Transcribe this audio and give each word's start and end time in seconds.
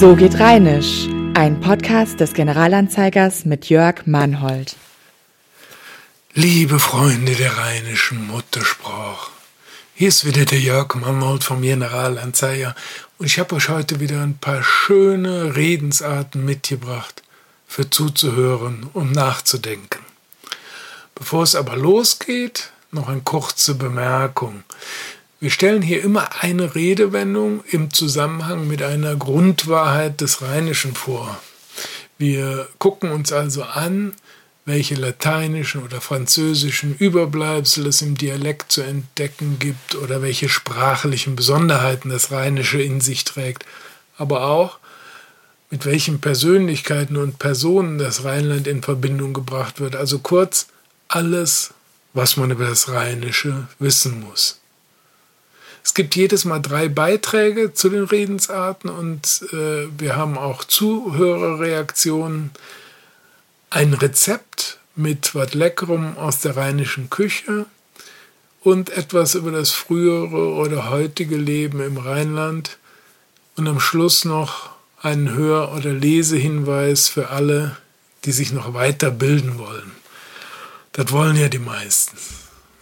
So 0.00 0.16
geht 0.16 0.40
Rheinisch, 0.40 1.06
ein 1.34 1.60
Podcast 1.60 2.18
des 2.18 2.34
Generalanzeigers 2.34 3.44
mit 3.44 3.68
Jörg 3.68 4.06
Mannhold. 4.06 4.74
Liebe 6.34 6.80
Freunde 6.80 7.36
der 7.36 7.56
rheinischen 7.56 8.26
Muttersprache, 8.26 9.30
hier 9.94 10.08
ist 10.08 10.26
wieder 10.26 10.46
der 10.46 10.58
Jörg 10.58 10.96
Mannhold 10.96 11.44
vom 11.44 11.62
Generalanzeiger 11.62 12.74
und 13.18 13.26
ich 13.26 13.38
habe 13.38 13.54
euch 13.54 13.68
heute 13.68 14.00
wieder 14.00 14.20
ein 14.20 14.36
paar 14.36 14.64
schöne 14.64 15.54
Redensarten 15.54 16.44
mitgebracht 16.44 17.22
für 17.68 17.88
zuzuhören 17.88 18.90
und 18.94 19.12
nachzudenken. 19.12 20.04
Bevor 21.14 21.44
es 21.44 21.54
aber 21.54 21.76
losgeht, 21.76 22.72
noch 22.90 23.08
eine 23.08 23.20
kurze 23.20 23.76
Bemerkung. 23.76 24.64
Wir 25.44 25.50
stellen 25.50 25.82
hier 25.82 26.02
immer 26.02 26.42
eine 26.42 26.74
Redewendung 26.74 27.62
im 27.70 27.92
Zusammenhang 27.92 28.66
mit 28.66 28.82
einer 28.82 29.14
Grundwahrheit 29.14 30.22
des 30.22 30.40
Rheinischen 30.40 30.94
vor. 30.94 31.38
Wir 32.16 32.66
gucken 32.78 33.10
uns 33.10 33.30
also 33.30 33.62
an, 33.62 34.14
welche 34.64 34.94
lateinischen 34.94 35.82
oder 35.82 36.00
französischen 36.00 36.96
Überbleibsel 36.96 37.88
es 37.88 38.00
im 38.00 38.16
Dialekt 38.16 38.72
zu 38.72 38.80
entdecken 38.80 39.58
gibt 39.58 39.96
oder 39.96 40.22
welche 40.22 40.48
sprachlichen 40.48 41.36
Besonderheiten 41.36 42.08
das 42.08 42.30
Rheinische 42.30 42.80
in 42.80 43.02
sich 43.02 43.24
trägt, 43.24 43.66
aber 44.16 44.46
auch 44.46 44.78
mit 45.68 45.84
welchen 45.84 46.22
Persönlichkeiten 46.22 47.18
und 47.18 47.38
Personen 47.38 47.98
das 47.98 48.24
Rheinland 48.24 48.66
in 48.66 48.82
Verbindung 48.82 49.34
gebracht 49.34 49.78
wird. 49.78 49.94
Also 49.94 50.20
kurz 50.20 50.68
alles, 51.06 51.74
was 52.14 52.38
man 52.38 52.50
über 52.50 52.64
das 52.64 52.88
Rheinische 52.88 53.68
wissen 53.78 54.20
muss. 54.20 54.62
Es 55.84 55.92
gibt 55.92 56.16
jedes 56.16 56.46
Mal 56.46 56.60
drei 56.60 56.88
Beiträge 56.88 57.74
zu 57.74 57.90
den 57.90 58.04
Redensarten 58.04 58.88
und 58.88 59.44
äh, 59.52 59.86
wir 59.98 60.16
haben 60.16 60.38
auch 60.38 60.64
Zuhörerreaktionen. 60.64 62.52
Ein 63.68 63.92
Rezept 63.92 64.78
mit 64.96 65.34
was 65.34 65.52
Leckerem 65.52 66.16
aus 66.16 66.40
der 66.40 66.56
rheinischen 66.56 67.10
Küche 67.10 67.66
und 68.62 68.88
etwas 68.90 69.34
über 69.34 69.50
das 69.50 69.72
frühere 69.72 70.54
oder 70.54 70.88
heutige 70.88 71.36
Leben 71.36 71.80
im 71.80 71.98
Rheinland 71.98 72.78
und 73.56 73.68
am 73.68 73.78
Schluss 73.78 74.24
noch 74.24 74.70
einen 75.02 75.34
Hör- 75.34 75.74
oder 75.74 75.92
Lesehinweis 75.92 77.08
für 77.08 77.28
alle, 77.28 77.76
die 78.24 78.32
sich 78.32 78.52
noch 78.52 78.72
weiterbilden 78.72 79.58
wollen. 79.58 79.92
Das 80.92 81.12
wollen 81.12 81.36
ja 81.36 81.50
die 81.50 81.58
meisten. 81.58 82.16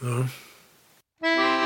Ja. 0.03 1.61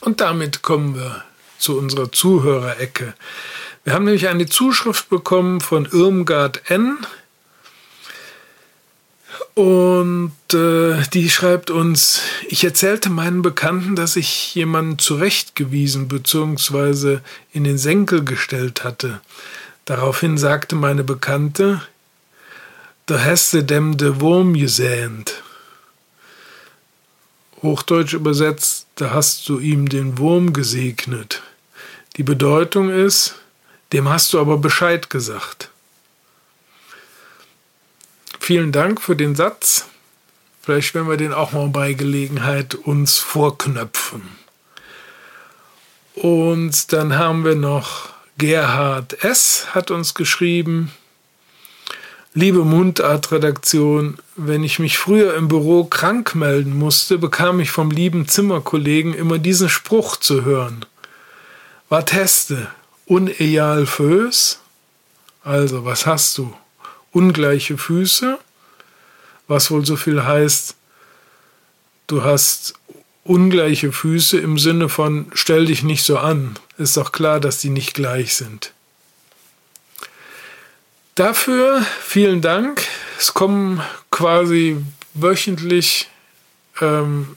Und 0.00 0.20
damit 0.20 0.62
kommen 0.62 0.94
wir 0.94 1.24
zu 1.58 1.78
unserer 1.78 2.10
Zuhörerecke. 2.10 3.14
Wir 3.84 3.94
haben 3.94 4.04
nämlich 4.04 4.28
eine 4.28 4.46
Zuschrift 4.46 5.08
bekommen 5.08 5.60
von 5.60 5.86
Irmgard 5.86 6.70
N. 6.70 6.98
Und 9.54 10.32
äh, 10.52 11.02
die 11.12 11.28
schreibt 11.28 11.70
uns, 11.70 12.22
ich 12.48 12.64
erzählte 12.64 13.10
meinen 13.10 13.42
Bekannten, 13.42 13.96
dass 13.96 14.16
ich 14.16 14.54
jemanden 14.54 14.98
zurechtgewiesen 14.98 16.08
bzw. 16.08 17.18
in 17.52 17.64
den 17.64 17.78
Senkel 17.78 18.24
gestellt 18.24 18.84
hatte. 18.84 19.20
Daraufhin 19.84 20.38
sagte 20.38 20.76
meine 20.76 21.04
Bekannte, 21.04 21.82
da 23.06 23.24
hast 23.24 23.52
du 23.52 23.62
dem 23.62 23.96
de 23.96 24.20
Wurm 24.20 24.54
gesähnt. 24.54 25.42
Hochdeutsch 27.62 28.14
übersetzt, 28.14 28.86
da 28.96 29.10
hast 29.10 29.48
du 29.48 29.58
ihm 29.58 29.88
den 29.88 30.18
Wurm 30.18 30.52
gesegnet. 30.52 31.42
Die 32.16 32.22
Bedeutung 32.22 32.90
ist, 32.90 33.34
dem 33.92 34.08
hast 34.08 34.32
du 34.32 34.40
aber 34.40 34.58
Bescheid 34.58 35.10
gesagt. 35.10 35.70
Vielen 38.38 38.72
Dank 38.72 39.00
für 39.00 39.16
den 39.16 39.34
Satz. 39.34 39.86
Vielleicht 40.62 40.94
werden 40.94 41.08
wir 41.08 41.16
den 41.16 41.32
auch 41.32 41.52
mal 41.52 41.68
bei 41.68 41.92
Gelegenheit 41.92 42.74
uns 42.74 43.18
vorknöpfen. 43.18 44.22
Und 46.14 46.92
dann 46.92 47.16
haben 47.16 47.44
wir 47.44 47.54
noch 47.54 48.10
Gerhard 48.38 49.22
S. 49.22 49.74
hat 49.74 49.90
uns 49.90 50.14
geschrieben, 50.14 50.90
Liebe 52.32 52.64
Mundart-Redaktion, 52.64 54.18
wenn 54.36 54.62
ich 54.62 54.78
mich 54.78 54.98
früher 54.98 55.34
im 55.34 55.48
Büro 55.48 55.82
krank 55.82 56.36
melden 56.36 56.78
musste, 56.78 57.18
bekam 57.18 57.58
ich 57.58 57.72
vom 57.72 57.90
lieben 57.90 58.28
Zimmerkollegen 58.28 59.14
immer 59.14 59.40
diesen 59.40 59.68
Spruch 59.68 60.16
zu 60.16 60.44
hören. 60.44 60.86
Was 61.88 62.12
hast 62.12 62.54
Uneal 63.06 63.84
Föß? 63.84 64.60
Also, 65.42 65.84
was 65.84 66.06
hast 66.06 66.38
du? 66.38 66.54
Ungleiche 67.10 67.76
Füße? 67.76 68.38
Was 69.48 69.72
wohl 69.72 69.84
so 69.84 69.96
viel 69.96 70.22
heißt, 70.22 70.76
du 72.06 72.22
hast 72.22 72.74
ungleiche 73.24 73.90
Füße 73.90 74.38
im 74.38 74.56
Sinne 74.56 74.88
von 74.88 75.26
stell 75.34 75.66
dich 75.66 75.82
nicht 75.82 76.04
so 76.04 76.18
an. 76.18 76.56
Ist 76.78 76.96
doch 76.96 77.10
klar, 77.10 77.40
dass 77.40 77.58
die 77.58 77.70
nicht 77.70 77.94
gleich 77.94 78.36
sind. 78.36 78.72
Dafür 81.14 81.84
vielen 82.02 82.40
Dank. 82.40 82.82
Es 83.18 83.34
kommen 83.34 83.82
quasi 84.10 84.78
wöchentlich 85.14 86.08
ähm, 86.80 87.36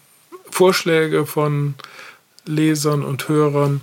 Vorschläge 0.49 1.25
von 1.25 1.75
Lesern 2.45 3.03
und 3.03 3.27
Hörern 3.27 3.81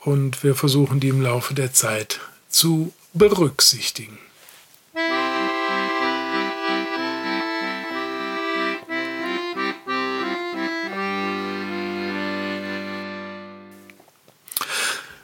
und 0.00 0.42
wir 0.42 0.54
versuchen 0.54 1.00
die 1.00 1.08
im 1.08 1.22
Laufe 1.22 1.54
der 1.54 1.72
Zeit 1.72 2.20
zu 2.48 2.92
berücksichtigen. 3.12 4.18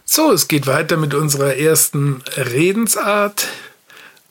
So, 0.04 0.30
es 0.30 0.46
geht 0.46 0.68
weiter 0.68 0.96
mit 0.96 1.12
unserer 1.12 1.56
ersten 1.56 2.22
Redensart. 2.36 3.48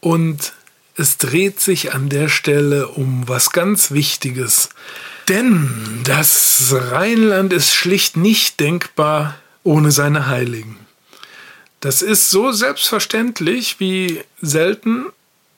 Und 0.04 0.52
es 0.98 1.18
dreht 1.18 1.62
sich 1.62 1.94
an 1.94 2.10
der 2.10 2.28
Stelle 2.28 2.90
um 2.90 3.26
was 3.26 3.52
ganz 3.52 3.92
Wichtiges. 3.92 4.68
Denn 5.30 6.02
das 6.04 6.76
Rheinland 6.78 7.54
ist 7.54 7.74
schlicht 7.74 8.18
nicht 8.18 8.60
denkbar 8.60 9.36
ohne 9.64 9.92
seine 9.92 10.28
Heiligen. 10.28 10.78
Das 11.80 12.02
ist 12.02 12.30
so 12.30 12.52
selbstverständlich 12.52 13.80
wie 13.80 14.22
selten 14.42 15.06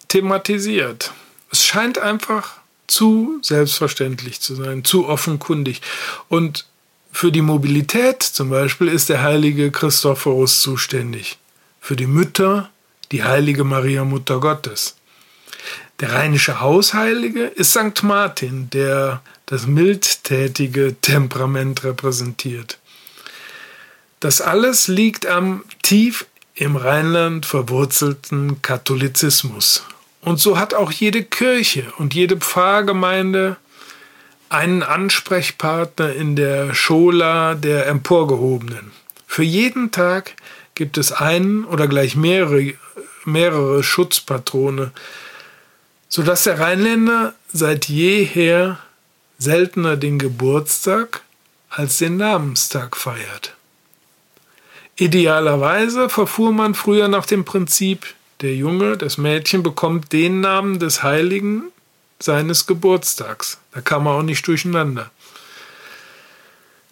thematisiert. 0.10 1.12
Es 1.52 1.66
scheint 1.66 1.98
einfach 1.98 2.58
zu 2.86 3.40
selbstverständlich 3.42 4.42
zu 4.42 4.54
sein, 4.54 4.84
zu 4.84 5.08
offenkundig. 5.08 5.82
Und 6.30 6.68
für 7.12 7.32
die 7.32 7.42
Mobilität 7.42 8.22
zum 8.22 8.52
Beispiel 8.52 8.90
ist 8.90 9.10
der 9.10 9.24
heilige 9.24 9.72
Christophorus 9.72 10.62
zuständig. 10.62 11.40
Für 11.82 11.96
die 11.96 12.06
Mütter 12.06 12.70
die 13.12 13.24
heilige 13.24 13.64
Maria 13.64 14.04
Mutter 14.04 14.40
Gottes. 14.40 14.96
Der 16.00 16.14
rheinische 16.14 16.60
Hausheilige 16.60 17.44
ist 17.46 17.72
St. 17.72 18.04
Martin, 18.04 18.70
der 18.72 19.22
das 19.46 19.68
mildtätige 19.68 20.96
Temperament 21.00 21.84
repräsentiert. 21.84 22.80
Das 24.20 24.42
alles 24.42 24.88
liegt 24.88 25.26
am 25.26 25.64
tief 25.84 26.26
im 26.56 26.76
Rheinland 26.76 27.46
verwurzelten 27.46 28.62
Katholizismus. 28.62 29.84
Und 30.22 30.40
so 30.40 30.58
hat 30.58 30.74
auch 30.74 30.92
jede 30.92 31.24
Kirche 31.24 31.86
und 31.98 32.14
jede 32.14 32.38
Pfarrgemeinde 32.38 33.58
einen 34.50 34.84
Ansprechpartner 34.84 36.14
in 36.14 36.36
der 36.36 36.74
Schola 36.74 37.56
der 37.56 37.88
Emporgehobenen. 37.88 38.92
Für 39.28 39.44
jeden 39.44 39.92
Tag 39.92 40.36
gibt 40.76 40.98
es 40.98 41.12
einen 41.12 41.66
oder 41.66 41.88
gleich 41.88 42.16
mehrere 42.16 42.74
mehrere 43.26 43.84
Schutzpatrone, 43.84 44.92
sodass 46.10 46.44
der 46.44 46.60
Rheinländer 46.60 47.34
seit 47.52 47.86
jeher 47.86 48.80
seltener 49.38 49.98
den 49.98 50.20
Geburtstag 50.20 51.22
als 51.70 51.98
den 51.98 52.18
Namenstag 52.18 52.96
feiert. 52.96 53.54
Idealerweise 54.96 56.10
verfuhr 56.10 56.54
man 56.54 56.74
früher 56.74 57.10
nach 57.10 57.26
dem 57.26 57.44
Prinzip, 57.44 58.06
der 58.42 58.56
Junge, 58.56 58.98
das 58.98 59.18
Mädchen 59.18 59.62
bekommt 59.62 60.14
den 60.14 60.40
Namen 60.40 60.80
des 60.80 61.04
Heiligen 61.04 61.64
seines 62.20 62.66
Geburtstags. 62.66 63.58
Da 63.74 63.82
kam 63.82 64.06
man 64.06 64.20
auch 64.20 64.24
nicht 64.24 64.48
durcheinander. 64.48 65.12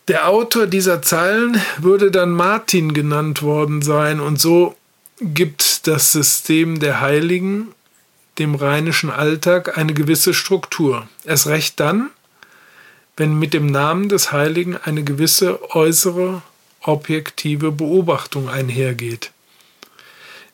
Der 0.10 0.28
Autor 0.28 0.68
dieser 0.68 1.02
Zeilen 1.02 1.62
würde 1.78 2.12
dann 2.12 2.32
Martin 2.32 2.94
genannt 2.94 3.42
worden 3.42 3.82
sein 3.82 4.20
und 4.20 4.40
so 4.40 4.76
gibt 5.22 5.73
das 5.84 6.12
System 6.12 6.80
der 6.80 7.02
Heiligen 7.02 7.74
dem 8.40 8.56
rheinischen 8.56 9.12
Alltag 9.12 9.78
eine 9.78 9.94
gewisse 9.94 10.34
Struktur. 10.34 11.08
Erst 11.24 11.48
recht 11.48 11.80
dann, 11.80 12.10
wenn 13.16 13.38
mit 13.38 13.54
dem 13.54 13.68
Namen 13.68 14.10
des 14.10 14.32
Heiligen 14.32 14.76
eine 14.76 15.04
gewisse 15.04 15.76
äußere 15.76 16.42
objektive 16.82 17.72
Beobachtung 17.72 18.50
einhergeht. 18.50 19.32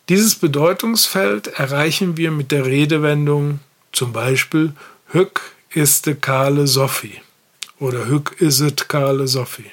Dieses 0.09 0.35
Bedeutungsfeld 0.35 1.47
erreichen 1.47 2.17
wir 2.17 2.31
mit 2.31 2.51
der 2.51 2.65
Redewendung 2.65 3.59
zum 3.91 4.11
Beispiel 4.11 4.73
Hück 5.07 5.41
iste 5.69 6.15
Kale 6.15 6.67
Sophie 6.67 7.21
oder 7.79 8.07
Hück 8.07 8.35
iset 8.41 8.89
Kale 8.89 9.27
Sophie. 9.27 9.71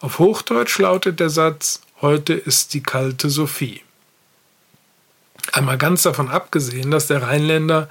Auf 0.00 0.18
Hochdeutsch 0.18 0.78
lautet 0.78 1.20
der 1.20 1.30
Satz 1.30 1.82
Heute 2.00 2.34
ist 2.34 2.74
die 2.74 2.82
kalte 2.82 3.28
Sophie. 3.28 3.82
Einmal 5.52 5.78
ganz 5.78 6.02
davon 6.02 6.28
abgesehen, 6.28 6.90
dass 6.90 7.06
der 7.06 7.22
Rheinländer 7.22 7.88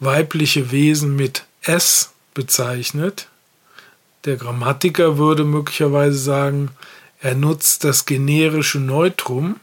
weibliche 0.00 0.70
Wesen 0.70 1.16
mit 1.16 1.44
S 1.62 2.12
bezeichnet. 2.34 3.28
Der 4.24 4.36
Grammatiker 4.36 5.18
würde 5.18 5.44
möglicherweise 5.44 6.18
sagen, 6.18 6.70
er 7.20 7.34
nutzt 7.34 7.84
das 7.84 8.06
generische 8.06 8.78
Neutrum, 8.78 9.56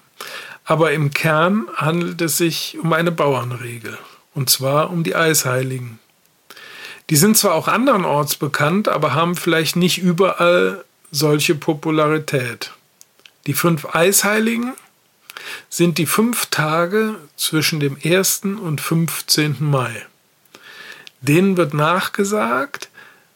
aber 0.65 0.91
im 0.91 1.13
Kern 1.13 1.67
handelt 1.75 2.21
es 2.21 2.37
sich 2.37 2.77
um 2.81 2.91
eine 2.93 3.11
Bauernregel, 3.11 3.97
und 4.33 4.49
zwar 4.49 4.89
um 4.89 5.03
die 5.03 5.15
Eisheiligen. 5.15 5.99
Die 7.09 7.15
sind 7.15 7.37
zwar 7.37 7.53
auch 7.53 7.67
andernorts 7.67 8.35
bekannt, 8.35 8.87
aber 8.87 9.13
haben 9.13 9.35
vielleicht 9.35 9.75
nicht 9.75 9.99
überall 9.99 10.83
solche 11.11 11.55
Popularität. 11.55 12.71
Die 13.45 13.53
fünf 13.53 13.93
Eisheiligen 13.93 14.73
sind 15.69 15.97
die 15.97 16.05
fünf 16.05 16.47
Tage 16.47 17.15
zwischen 17.35 17.79
dem 17.79 17.97
1. 18.03 18.41
und 18.61 18.81
15. 18.81 19.57
Mai. 19.59 20.05
Denen 21.21 21.57
wird 21.57 21.73
nachgesagt, 21.73 22.89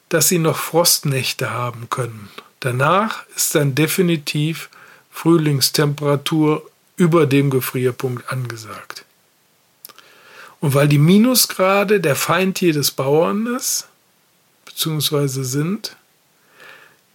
dass 0.09 0.27
sie 0.27 0.39
noch 0.39 0.57
Frostnächte 0.57 1.51
haben 1.51 1.89
können. 1.89 2.29
Danach 2.59 3.25
ist 3.35 3.55
dann 3.55 3.75
definitiv 3.75 4.69
Frühlingstemperatur 5.11 6.69
über 6.97 7.25
dem 7.25 7.49
Gefrierpunkt 7.49 8.31
angesagt. 8.31 9.05
Und 10.59 10.73
weil 10.73 10.87
die 10.87 10.97
Minusgrade 10.97 12.01
der 12.01 12.15
Feind 12.15 12.59
jedes 12.59 12.91
Bauern 12.91 13.55
ist, 13.55 13.87
beziehungsweise 14.65 15.45
sind, 15.45 15.95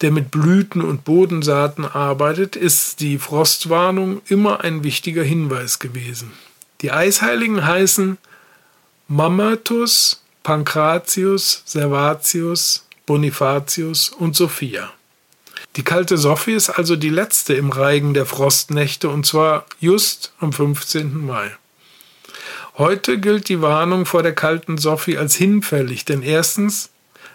der 0.00 0.10
mit 0.10 0.30
Blüten 0.30 0.82
und 0.82 1.04
Bodensaaten 1.04 1.84
arbeitet, 1.84 2.56
ist 2.56 3.00
die 3.00 3.18
Frostwarnung 3.18 4.20
immer 4.28 4.62
ein 4.62 4.84
wichtiger 4.84 5.22
Hinweis 5.22 5.78
gewesen. 5.78 6.32
Die 6.82 6.90
Eisheiligen 6.90 7.64
heißen 7.64 8.18
Mamertus, 9.08 10.22
Pankratius, 10.42 11.62
Servatius, 11.64 12.86
Bonifatius 13.06 14.10
und 14.10 14.34
Sophia. 14.34 14.92
Die 15.76 15.82
kalte 15.82 16.18
Sophie 16.18 16.52
ist 16.52 16.70
also 16.70 16.96
die 16.96 17.10
letzte 17.10 17.54
im 17.54 17.70
Reigen 17.70 18.14
der 18.14 18.26
Frostnächte 18.26 19.08
und 19.08 19.26
zwar 19.26 19.66
just 19.80 20.32
am 20.38 20.52
15. 20.52 21.26
Mai. 21.26 21.50
Heute 22.76 23.18
gilt 23.18 23.48
die 23.48 23.60
Warnung 23.60 24.06
vor 24.06 24.22
der 24.22 24.34
kalten 24.34 24.78
Sophie 24.78 25.16
als 25.16 25.34
hinfällig, 25.34 26.04
denn 26.04 26.22
erstens 26.22 26.90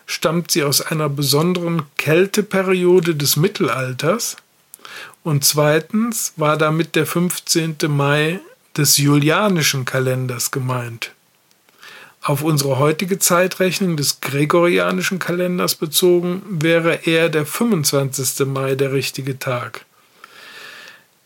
stammt 0.10 0.50
sie 0.50 0.64
aus 0.64 0.82
einer 0.82 1.08
besonderen 1.08 1.84
Kälteperiode 1.98 3.14
des 3.16 3.36
Mittelalters 3.36 4.38
und 5.24 5.46
zweitens 5.46 6.34
war 6.36 6.58
damit 6.58 6.96
der 6.96 7.06
15. 7.06 7.76
Mai 7.90 8.40
des 8.76 8.98
julianischen 8.98 9.86
Kalenders 9.86 10.50
gemeint. 10.50 11.12
Auf 12.24 12.42
unsere 12.42 12.80
heutige 12.80 13.20
Zeitrechnung 13.20 13.98
des 13.98 14.20
gregorianischen 14.20 15.20
Kalenders 15.20 15.76
bezogen 15.76 16.42
wäre 16.50 17.06
eher 17.06 17.30
der 17.30 17.46
25. 17.46 18.48
Mai 18.48 18.74
der 18.74 18.92
richtige 18.92 19.38
Tag. 19.38 19.86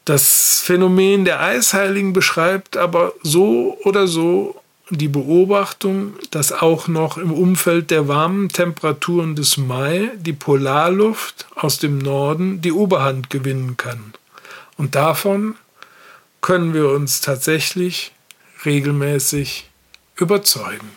Das 0.04 0.60
Phänomen 0.62 1.24
der 1.24 1.40
Eisheiligen 1.40 2.12
beschreibt 2.12 2.76
aber 2.76 3.14
so 3.24 3.78
oder 3.86 4.08
so 4.08 4.62
die 4.98 5.08
Beobachtung, 5.08 6.14
dass 6.32 6.52
auch 6.52 6.88
noch 6.88 7.18
im 7.18 7.32
Umfeld 7.32 7.92
der 7.92 8.08
warmen 8.08 8.50
Temperaturen 8.50 9.36
des 9.36 9.58
Mai 9.58 10.12
die 10.18 10.34
Polarluft 10.34 11.46
aus 11.56 11.80
dem 11.80 11.98
Norden 11.98 12.62
die 12.62 12.72
Oberhand 12.72 13.30
gewinnen 13.30 13.78
kann. 13.78 14.14
Und 14.78 14.96
davon 14.96 15.56
können 16.42 16.74
wir 16.74 16.90
uns 16.90 17.22
tatsächlich 17.22 18.12
regelmäßig 18.66 19.70
überzeugen. 20.16 20.90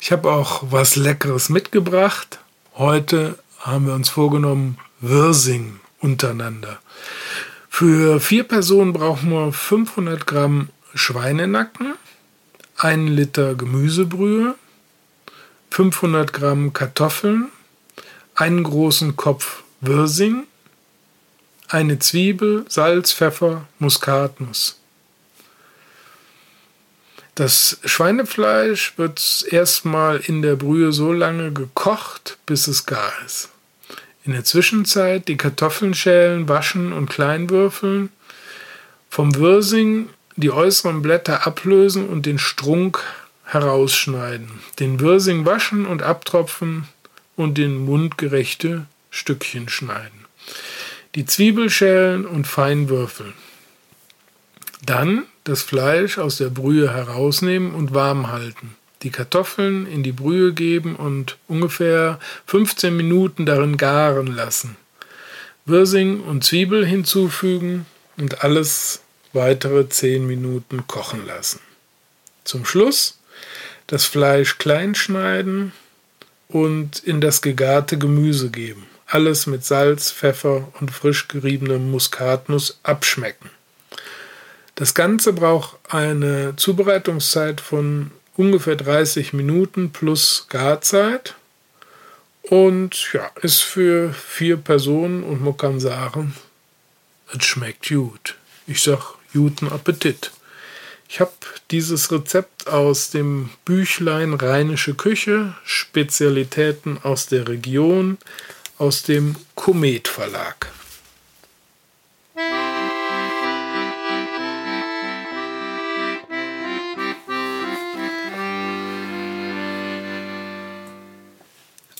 Ich 0.00 0.12
habe 0.12 0.32
auch 0.32 0.62
was 0.70 0.96
Leckeres 0.96 1.50
mitgebracht. 1.50 2.38
Heute 2.76 3.38
haben 3.58 3.86
wir 3.86 3.94
uns 3.94 4.08
vorgenommen, 4.08 4.78
Wirsing 5.00 5.80
untereinander. 6.00 6.78
Für 7.68 8.20
vier 8.20 8.44
Personen 8.44 8.92
brauchen 8.92 9.30
wir 9.30 9.52
500 9.52 10.26
Gramm 10.26 10.70
Schweinenacken, 10.94 11.94
1 12.76 13.10
Liter 13.10 13.54
Gemüsebrühe, 13.54 14.54
500 15.70 16.32
Gramm 16.32 16.72
Kartoffeln, 16.72 17.48
einen 18.34 18.64
großen 18.64 19.16
Kopf 19.16 19.62
Wirsing, 19.80 20.44
eine 21.68 21.98
Zwiebel, 21.98 22.64
Salz, 22.68 23.12
Pfeffer, 23.12 23.66
Muskatnuss. 23.78 24.77
Das 27.38 27.78
Schweinefleisch 27.84 28.94
wird 28.96 29.46
erstmal 29.48 30.16
in 30.16 30.42
der 30.42 30.56
Brühe 30.56 30.90
so 30.90 31.12
lange 31.12 31.52
gekocht, 31.52 32.36
bis 32.46 32.66
es 32.66 32.84
gar 32.84 33.12
ist. 33.24 33.50
In 34.24 34.32
der 34.32 34.42
Zwischenzeit 34.42 35.28
die 35.28 35.36
Kartoffeln 35.36 35.94
schälen, 35.94 36.48
waschen 36.48 36.92
und 36.92 37.08
kleinwürfeln, 37.08 38.08
vom 39.08 39.36
Wirsing 39.36 40.08
die 40.34 40.50
äußeren 40.50 41.00
Blätter 41.00 41.46
ablösen 41.46 42.08
und 42.08 42.26
den 42.26 42.40
Strunk 42.40 43.04
herausschneiden, 43.44 44.50
den 44.80 44.98
Wirsing 44.98 45.46
waschen 45.46 45.86
und 45.86 46.02
abtropfen 46.02 46.88
und 47.36 47.56
in 47.60 47.84
mundgerechte 47.84 48.86
Stückchen 49.10 49.68
schneiden. 49.68 50.26
Die 51.14 51.24
Zwiebel 51.24 51.70
schälen 51.70 52.26
und 52.26 52.48
fein 52.48 52.88
würfeln. 52.88 53.34
Dann 54.84 55.26
das 55.48 55.62
Fleisch 55.62 56.18
aus 56.18 56.36
der 56.36 56.50
Brühe 56.50 56.92
herausnehmen 56.92 57.74
und 57.74 57.94
warm 57.94 58.30
halten. 58.30 58.76
Die 59.02 59.10
Kartoffeln 59.10 59.86
in 59.86 60.02
die 60.02 60.12
Brühe 60.12 60.52
geben 60.52 60.94
und 60.94 61.38
ungefähr 61.46 62.18
15 62.46 62.94
Minuten 62.94 63.46
darin 63.46 63.76
garen 63.76 64.26
lassen. 64.26 64.76
Wirsing 65.64 66.20
und 66.20 66.44
Zwiebel 66.44 66.84
hinzufügen 66.84 67.86
und 68.16 68.42
alles 68.44 69.00
weitere 69.32 69.88
10 69.88 70.26
Minuten 70.26 70.86
kochen 70.86 71.26
lassen. 71.26 71.60
Zum 72.44 72.64
Schluss 72.64 73.18
das 73.86 74.04
Fleisch 74.04 74.58
klein 74.58 74.94
schneiden 74.94 75.72
und 76.48 76.98
in 76.98 77.20
das 77.22 77.40
gegarte 77.40 77.96
Gemüse 77.96 78.50
geben. 78.50 78.86
Alles 79.06 79.46
mit 79.46 79.64
Salz, 79.64 80.10
Pfeffer 80.10 80.68
und 80.80 80.90
frisch 80.90 81.28
geriebenem 81.28 81.90
Muskatnuss 81.90 82.80
abschmecken. 82.82 83.50
Das 84.78 84.94
Ganze 84.94 85.32
braucht 85.32 85.76
eine 85.88 86.54
Zubereitungszeit 86.54 87.60
von 87.60 88.12
ungefähr 88.36 88.76
30 88.76 89.32
Minuten 89.32 89.90
plus 89.90 90.46
Garzeit 90.50 91.34
und 92.42 93.12
ja, 93.12 93.28
ist 93.42 93.60
für 93.60 94.12
vier 94.12 94.56
Personen 94.56 95.24
und 95.24 95.42
man 95.42 95.56
kann 95.56 95.80
sagen, 95.80 96.36
es 97.36 97.44
schmeckt 97.44 97.88
gut. 97.88 98.36
Ich 98.68 98.80
sag 98.80 99.16
guten 99.32 99.66
Appetit. 99.66 100.30
Ich 101.08 101.18
habe 101.18 101.32
dieses 101.72 102.12
Rezept 102.12 102.68
aus 102.68 103.10
dem 103.10 103.50
Büchlein 103.64 104.34
Rheinische 104.34 104.94
Küche, 104.94 105.56
Spezialitäten 105.64 106.98
aus 107.02 107.26
der 107.26 107.48
Region, 107.48 108.16
aus 108.78 109.02
dem 109.02 109.34
Komet 109.56 110.06
Verlag. 110.06 110.70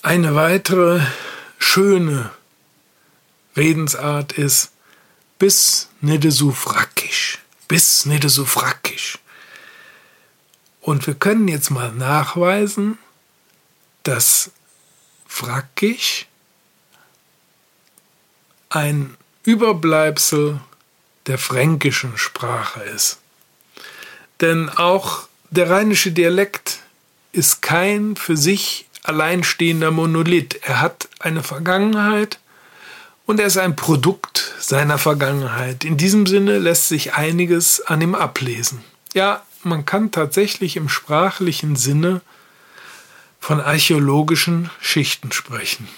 Eine 0.09 0.35
weitere 0.35 1.03
schöne 1.59 2.31
Redensart 3.59 4.33
ist 4.33 4.71
bis 5.39 5.91
frackisch. 6.55 7.41
Bis 7.69 8.07
nicht 8.07 8.27
so 8.31 8.47
frackisch. 8.47 9.19
Und 10.81 11.07
wir 11.07 11.13
können 11.13 11.47
jetzt 11.47 11.69
mal 11.69 11.93
nachweisen, 11.93 12.97
dass 14.03 14.51
frackisch 15.27 16.25
ein 18.71 19.15
Überbleibsel 19.43 20.59
der 21.27 21.37
fränkischen 21.37 22.17
Sprache 22.17 22.81
ist. 22.81 23.19
Denn 24.41 24.71
auch 24.71 25.29
der 25.51 25.69
rheinische 25.69 26.13
Dialekt 26.13 26.79
ist 27.33 27.61
kein 27.61 28.17
für 28.17 28.39
sich 28.39 28.88
alleinstehender 29.09 29.91
Monolith. 29.91 30.61
Er 30.63 30.81
hat 30.81 31.09
eine 31.19 31.43
Vergangenheit 31.43 32.39
und 33.27 33.41
er 33.41 33.47
ist 33.47 33.59
ein 33.59 33.77
Produkt 33.77 34.55
seiner 34.61 34.99
Vergangenheit. 34.99 35.85
In 35.85 35.97
diesem 35.97 36.27
Sinne 36.27 36.59
lässt 36.59 36.89
sich 36.89 37.15
einiges 37.15 37.81
an 37.81 38.01
ihm 38.01 38.15
ablesen. 38.15 38.85
Ja, 39.15 39.43
man 39.65 39.85
kann 39.85 40.11
tatsächlich 40.11 40.77
im 40.77 40.89
sprachlichen 40.89 41.77
Sinne 41.77 42.21
von 43.41 43.61
archäologischen 43.61 44.71
Schichten 44.81 45.33
sprechen. 45.33 45.89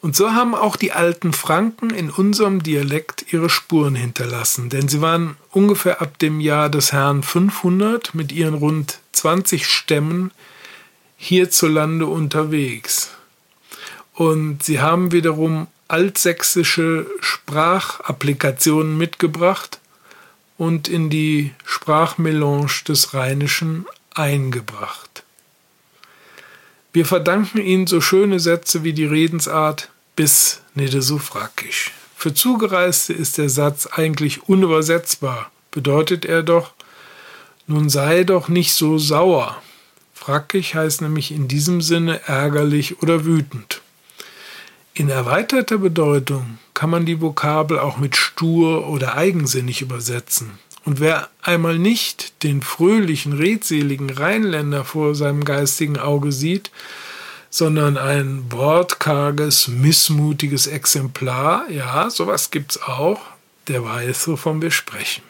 Und 0.00 0.14
so 0.14 0.30
haben 0.32 0.54
auch 0.54 0.76
die 0.76 0.92
alten 0.92 1.32
Franken 1.32 1.90
in 1.90 2.08
unserem 2.08 2.62
Dialekt 2.62 3.32
ihre 3.32 3.50
Spuren 3.50 3.96
hinterlassen, 3.96 4.68
denn 4.68 4.86
sie 4.88 5.00
waren 5.00 5.36
ungefähr 5.50 6.00
ab 6.00 6.18
dem 6.20 6.38
Jahr 6.38 6.68
des 6.68 6.92
Herrn 6.92 7.24
500 7.24 8.14
mit 8.14 8.30
ihren 8.30 8.54
rund 8.54 9.00
20 9.12 9.66
Stämmen 9.66 10.30
hierzulande 11.18 12.06
unterwegs. 12.06 13.10
Und 14.14 14.62
sie 14.62 14.80
haben 14.80 15.12
wiederum 15.12 15.66
altsächsische 15.88 17.06
Sprachapplikationen 17.20 18.96
mitgebracht 18.96 19.80
und 20.56 20.88
in 20.88 21.10
die 21.10 21.52
Sprachmelange 21.64 22.84
des 22.86 23.14
Rheinischen 23.14 23.86
eingebracht. 24.14 25.22
Wir 26.92 27.04
verdanken 27.04 27.58
ihnen 27.58 27.86
so 27.86 28.00
schöne 28.00 28.40
Sätze 28.40 28.82
wie 28.82 28.92
die 28.92 29.04
Redensart 29.04 29.90
bis 30.16 30.62
nede 30.74 31.02
so 31.02 31.18
frackisch. 31.18 31.92
Für 32.16 32.34
Zugereiste 32.34 33.12
ist 33.12 33.38
der 33.38 33.48
Satz 33.48 33.86
eigentlich 33.86 34.48
unübersetzbar. 34.48 35.50
Bedeutet 35.70 36.24
er 36.24 36.42
doch, 36.42 36.72
nun 37.66 37.88
sei 37.88 38.24
doch 38.24 38.48
nicht 38.48 38.72
so 38.72 38.98
sauer. 38.98 39.62
Frackisch 40.28 40.74
heißt 40.74 41.00
nämlich 41.00 41.32
in 41.32 41.48
diesem 41.48 41.80
Sinne 41.80 42.20
ärgerlich 42.26 43.02
oder 43.02 43.24
wütend. 43.24 43.80
In 44.92 45.08
erweiterter 45.08 45.78
Bedeutung 45.78 46.58
kann 46.74 46.90
man 46.90 47.06
die 47.06 47.22
Vokabel 47.22 47.78
auch 47.78 47.96
mit 47.96 48.14
stur 48.14 48.90
oder 48.90 49.14
eigensinnig 49.14 49.80
übersetzen. 49.80 50.58
Und 50.84 51.00
wer 51.00 51.30
einmal 51.40 51.78
nicht 51.78 52.42
den 52.42 52.60
fröhlichen, 52.60 53.32
redseligen 53.32 54.10
Rheinländer 54.10 54.84
vor 54.84 55.14
seinem 55.14 55.44
geistigen 55.44 55.98
Auge 55.98 56.30
sieht, 56.30 56.72
sondern 57.48 57.96
ein 57.96 58.52
wortkarges, 58.52 59.68
missmutiges 59.68 60.66
Exemplar, 60.66 61.70
ja, 61.70 62.10
sowas 62.10 62.50
gibt's 62.50 62.82
auch, 62.82 63.22
der 63.66 63.82
weiß, 63.82 64.28
wovon 64.28 64.60
wir 64.60 64.72
sprechen. 64.72 65.22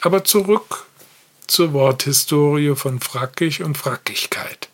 Aber 0.00 0.24
zurück 0.24 0.86
zur 1.46 1.72
Worthistorie 1.72 2.74
von 2.74 3.00
Frackig 3.00 3.62
und 3.62 3.76
Frackigkeit. 3.76 4.68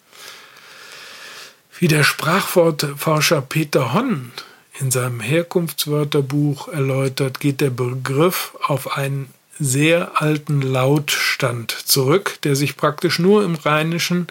Wie 1.79 1.89
der 1.89 2.03
Sprachwortforscher 2.03 3.41
Peter 3.41 3.95
Honn 3.95 4.33
in 4.81 4.91
seinem 4.91 5.21
Herkunftswörterbuch 5.21 6.69
erläutert, 6.69 7.41
geht 7.41 7.61
der 7.61 7.71
Begriff 7.71 8.57
auf 8.65 8.97
einen 8.97 9.33
sehr 9.59 10.21
alten 10.21 10.63
Lautstand 10.63 11.71
zurück, 11.71 12.39
der 12.43 12.57
sich 12.57 12.77
praktisch 12.77 13.19
nur 13.19 13.45
im 13.45 13.55
Rheinischen 13.57 14.29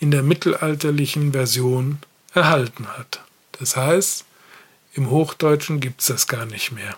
in 0.00 0.10
der 0.10 0.22
mittelalterlichen 0.22 1.32
Version 1.32 1.98
erhalten 2.34 2.88
hat. 2.88 3.20
Das 3.58 3.76
heißt, 3.76 4.24
im 4.94 5.10
Hochdeutschen 5.10 5.80
gibt 5.80 6.00
es 6.00 6.08
das 6.08 6.26
gar 6.26 6.46
nicht 6.46 6.72
mehr. 6.72 6.96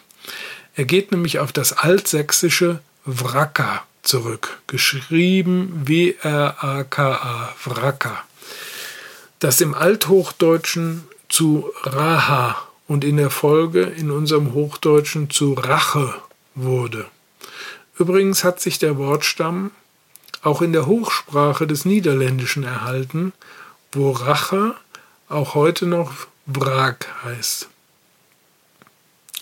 Er 0.75 0.85
geht 0.85 1.13
nämlich 1.13 1.39
auf 1.39 1.53
das 1.53 1.73
altsächsische 1.73 2.81
Wraka 3.05 3.85
zurück, 4.05 4.59
geschrieben 4.67 5.83
W-R-A-K-A, 5.87 7.55
Wraka, 7.65 8.25
das 9.39 9.61
im 9.61 9.75
Althochdeutschen 9.75 11.05
zu 11.29 11.71
Raha 11.83 12.57
und 12.87 13.05
in 13.05 13.17
der 13.17 13.31
Folge 13.31 13.83
in 13.83 14.11
unserem 14.11 14.53
Hochdeutschen 14.53 15.31
zu 15.31 15.55
Rache 15.55 16.15
wurde. 16.55 17.07
Übrigens 17.99 18.45
hat 18.45 18.61
sich 18.61 18.79
der 18.79 18.97
Wortstamm 18.99 19.71
auch 20.43 20.63
in 20.63 20.73
der 20.73 20.87
Hochsprache 20.87 21.67
des 21.67 21.85
Niederländischen 21.85 22.65
erhalten, 22.65 23.33
wo 23.93 24.11
Rache 24.11 24.75
auch 25.29 25.55
heute 25.55 25.87
noch 25.87 26.13
Wrak 26.47 27.09
heißt. 27.25 27.69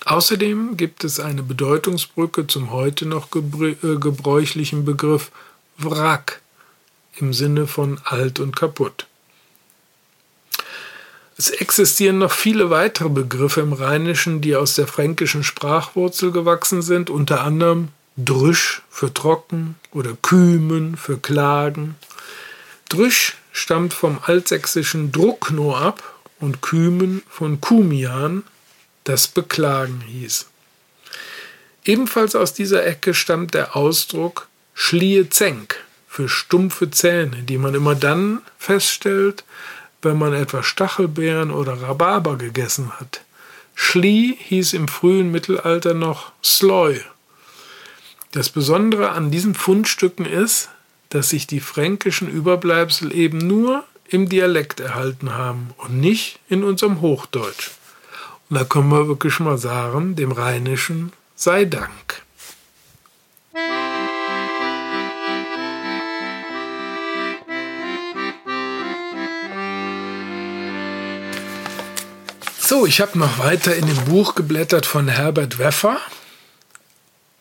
Außerdem 0.05 0.77
gibt 0.77 1.05
es 1.05 1.21
eine 1.21 1.43
Bedeutungsbrücke 1.43 2.47
zum 2.47 2.71
heute 2.71 3.07
noch 3.07 3.29
äh, 3.35 3.97
gebräuchlichen 3.97 4.85
Begriff 4.85 5.31
Wrack 5.79 6.41
im 7.17 7.33
Sinne 7.33 7.67
von 7.67 8.01
alt 8.05 8.41
und 8.41 8.57
kaputt. 8.57 9.07
Es 11.37 11.51
existieren 11.51 12.19
noch 12.19 12.33
viele 12.33 12.71
weitere 12.71 13.09
Begriffe 13.09 13.63
im 13.63 13.73
Rheinischen, 13.73 14.41
die 14.41 14.55
aus 14.55 14.75
der 14.75 14.87
fränkischen 14.87 15.45
Sprachwurzel 15.45 16.31
gewachsen 16.31 16.83
sind, 16.83 17.11
unter 17.11 17.43
anderem 17.43 17.89
Drüsch 18.17 18.83
für 18.91 19.13
trocken 19.13 19.77
oder 19.93 20.17
Kümen 20.21 20.97
für 20.97 21.19
klagen. 21.19 21.97
Drüsch 22.89 23.37
stammt 23.53 23.95
vom 23.95 24.19
altsächsischen 24.23 25.13
Druckno 25.13 25.75
ab 25.75 26.03
und 26.39 26.61
Kümen 26.61 27.23
von 27.29 27.61
Kumian, 27.61 28.45
das 29.05 29.29
Beklagen 29.29 30.01
hieß. 30.01 30.47
Ebenfalls 31.85 32.35
aus 32.35 32.55
dieser 32.55 32.87
Ecke 32.87 33.15
stammt 33.15 33.55
der 33.55 33.77
Ausdruck 33.77 34.49
Schlie 34.75 35.29
Zenk 35.29 35.77
für 36.09 36.29
stumpfe 36.29 36.91
Zähne, 36.91 37.43
die 37.43 37.59
man 37.59 37.75
immer 37.75 37.95
dann 37.95 38.43
feststellt, 38.59 39.45
wenn 40.03 40.19
man 40.19 40.33
etwa 40.35 40.63
Stachelbeeren 40.63 41.51
oder 41.51 41.81
Rhabarber 41.81 42.37
gegessen 42.37 42.93
hat. 43.01 43.23
Schlie 43.75 44.37
hieß 44.39 44.75
im 44.75 44.89
frühen 44.89 45.31
Mittelalter 45.31 45.95
noch 45.95 46.33
Sloy 46.45 47.01
das 48.33 48.49
Besondere 48.49 49.11
an 49.11 49.31
diesen 49.31 49.55
Fundstücken 49.55 50.25
ist, 50.25 50.71
dass 51.11 51.29
sich 51.29 51.47
die 51.47 51.61
fränkischen 51.61 52.29
Überbleibsel 52.29 53.15
eben 53.15 53.39
nur 53.39 53.85
im 54.09 54.29
Dialekt 54.29 54.81
erhalten 54.81 55.35
haben 55.35 55.71
und 55.77 56.01
nicht 56.01 56.41
in 56.49 56.65
unserem 56.65 57.03
Hochdeutsch. 57.03 57.71
Und 58.53 58.59
da 58.59 58.65
können 58.67 58.91
wir 58.91 59.09
wirklich 59.09 59.41
mal 59.41 59.57
sagen, 59.57 60.15
dem 60.15 60.31
Rheinischen 60.31 61.15
sei 61.35 61.65
Dank. 61.65 62.23
So, 72.61 72.85
ich 72.85 73.01
habe 73.01 73.19
noch 73.19 73.39
weiter 73.39 73.75
in 73.75 73.87
dem 73.87 74.05
Buch 74.05 74.35
geblättert 74.35 74.85
von 74.85 75.09
Herbert 75.09 75.59
Weffer 75.59 75.97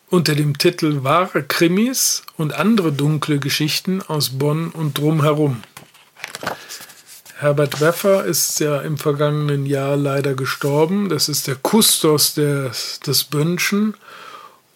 unter 0.08 0.34
dem 0.34 0.56
Titel 0.56 1.04
Wahre 1.04 1.42
Krimis 1.42 2.22
und 2.38 2.54
andere 2.54 2.90
dunkle 2.90 3.38
Geschichten 3.38 4.00
aus 4.00 4.38
Bonn 4.38 4.70
und 4.70 4.96
drumherum. 4.96 5.62
Herbert 7.42 7.80
Weffer 7.80 8.24
ist 8.24 8.60
ja 8.60 8.80
im 8.82 8.98
vergangenen 8.98 9.66
Jahr 9.66 9.96
leider 9.96 10.34
gestorben. 10.34 11.08
Das 11.08 11.28
ist 11.28 11.48
der 11.48 11.56
Kustos 11.56 12.34
des, 12.34 13.00
des 13.00 13.24
Bönschen. 13.24 13.94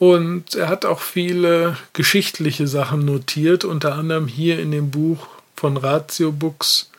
Und 0.01 0.57
er 0.57 0.69
hat 0.69 0.85
auch 0.85 0.99
viele 0.99 1.77
geschichtliche 1.93 2.67
Sachen 2.67 3.05
notiert, 3.05 3.65
unter 3.65 3.95
anderem 3.95 4.27
hier 4.27 4.59
in 4.59 4.73
dem 4.73 4.91
Buch 4.91 5.29
von 5.55 5.77
Ratio 5.77 6.33
Books 6.33 6.91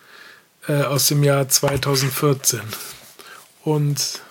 äh, 0.70 0.84
aus 0.84 1.10
dem 1.10 1.22
Jahr 1.22 1.50
2014. 1.50 2.62
Und 3.66 4.22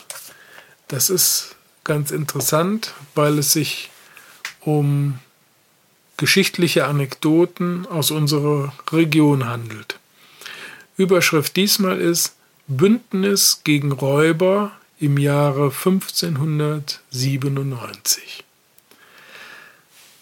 das 0.89 1.11
ist 1.11 1.55
ganz 1.85 2.13
interessant, 2.13 2.95
weil 3.15 3.39
es 3.39 3.53
sich 3.53 3.91
um 4.63 5.19
geschichtliche 6.17 6.87
Anekdoten 6.87 7.87
aus 7.87 8.11
unserer 8.11 8.73
Region 8.91 9.47
handelt. 9.47 9.99
Überschrift 10.97 11.57
diesmal 11.57 12.01
ist 12.01 12.37
Bündnis 12.69 13.63
gegen 13.65 13.93
Räuber 13.93 14.73
im 14.99 15.19
Jahre 15.19 15.65
1597. 15.65 18.45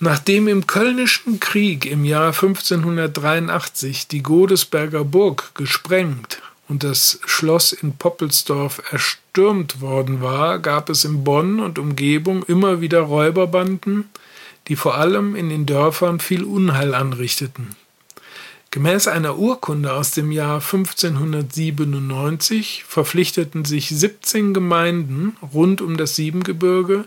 Nachdem 0.00 0.48
im 0.48 0.66
Kölnischen 0.66 1.38
Krieg 1.38 1.86
im 1.86 2.04
Jahr 2.04 2.32
1583 2.32 4.08
die 4.08 4.22
Godesberger 4.22 5.04
Burg 5.04 5.54
gesprengt 5.54 6.42
und 6.68 6.82
das 6.82 7.20
Schloss 7.24 7.72
in 7.72 7.96
Poppelsdorf 7.96 8.82
erstürmt 8.90 9.80
worden 9.80 10.22
war, 10.22 10.58
gab 10.58 10.90
es 10.90 11.04
in 11.04 11.22
Bonn 11.22 11.60
und 11.60 11.78
Umgebung 11.78 12.42
immer 12.42 12.80
wieder 12.80 12.98
Räuberbanden, 13.00 14.10
die 14.66 14.76
vor 14.76 14.96
allem 14.96 15.36
in 15.36 15.50
den 15.50 15.66
Dörfern 15.66 16.18
viel 16.18 16.42
Unheil 16.42 16.94
anrichteten. 16.94 17.76
Gemäß 18.74 19.06
einer 19.06 19.38
Urkunde 19.38 19.92
aus 19.92 20.10
dem 20.10 20.32
Jahr 20.32 20.56
1597 20.56 22.82
verpflichteten 22.82 23.64
sich 23.64 23.88
17 23.88 24.52
Gemeinden 24.52 25.36
rund 25.54 25.80
um 25.80 25.96
das 25.96 26.16
Siebengebirge, 26.16 27.04